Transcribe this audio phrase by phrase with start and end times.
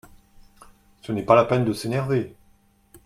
[1.03, 2.33] Ce n’est pas la peine de s’énerver.